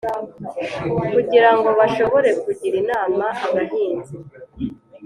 [1.13, 4.15] kugirango bashobore kugira inama abahinzi